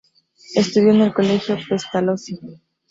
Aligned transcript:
Estudió 0.55 0.93
en 0.95 1.01
el 1.01 1.13
Colegio 1.13 1.59
Pestalozzi. 1.69 2.39